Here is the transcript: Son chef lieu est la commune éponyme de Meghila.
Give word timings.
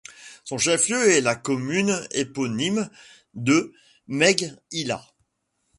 Son 0.45 0.57
chef 0.57 0.89
lieu 0.89 1.11
est 1.11 1.21
la 1.21 1.35
commune 1.35 2.07
éponyme 2.11 2.89
de 3.35 3.71
Meghila. 4.07 5.05